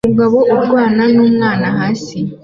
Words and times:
Umugabo 0.05 0.37
urwana 0.53 1.03
numwana 1.15 1.67
hasi 1.77 2.17